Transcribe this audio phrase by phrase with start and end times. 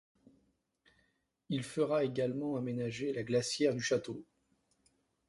[1.49, 4.23] Il fera également aménager la glacière du château.